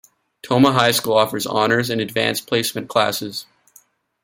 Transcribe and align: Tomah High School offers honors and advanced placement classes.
Tomah 0.41 0.73
High 0.73 0.93
School 0.93 1.13
offers 1.13 1.45
honors 1.45 1.91
and 1.91 2.01
advanced 2.01 2.47
placement 2.47 2.87
classes. 2.89 3.45